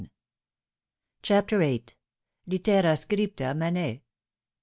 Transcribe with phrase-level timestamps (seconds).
[1.21, 1.93] CHAPTER VIIL
[2.47, 4.01] LITERA SCRIPTA MANET.